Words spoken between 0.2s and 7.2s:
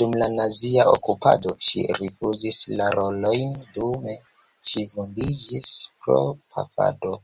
nazia okupado ŝi rifuzis la rolojn, dume ŝi vundiĝis pro pafado.